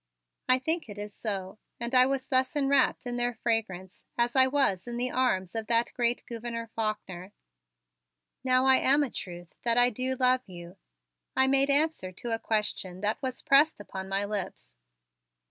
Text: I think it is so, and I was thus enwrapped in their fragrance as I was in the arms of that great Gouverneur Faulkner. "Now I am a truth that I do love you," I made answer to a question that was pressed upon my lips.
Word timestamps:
I 0.49 0.57
think 0.57 0.89
it 0.89 0.97
is 0.97 1.13
so, 1.13 1.59
and 1.79 1.93
I 1.93 2.07
was 2.07 2.27
thus 2.29 2.55
enwrapped 2.55 3.05
in 3.05 3.17
their 3.17 3.35
fragrance 3.35 4.03
as 4.17 4.35
I 4.35 4.47
was 4.47 4.87
in 4.87 4.97
the 4.97 5.11
arms 5.11 5.53
of 5.53 5.67
that 5.67 5.93
great 5.93 6.25
Gouverneur 6.25 6.71
Faulkner. 6.75 7.33
"Now 8.43 8.65
I 8.65 8.77
am 8.77 9.03
a 9.03 9.11
truth 9.11 9.53
that 9.61 9.77
I 9.77 9.91
do 9.91 10.15
love 10.15 10.41
you," 10.47 10.77
I 11.35 11.45
made 11.45 11.69
answer 11.69 12.11
to 12.13 12.33
a 12.33 12.39
question 12.39 13.01
that 13.01 13.21
was 13.21 13.43
pressed 13.43 13.79
upon 13.79 14.09
my 14.09 14.25
lips. 14.25 14.75